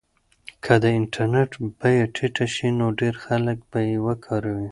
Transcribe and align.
که 0.63 0.73
د 0.83 0.85
انټرنیټ 0.99 1.51
بیه 1.79 2.05
ټیټه 2.15 2.45
شي 2.53 2.69
نو 2.79 2.87
ډېر 2.99 3.15
خلک 3.25 3.57
به 3.71 3.79
یې 3.89 3.95
کاروي. 4.25 4.59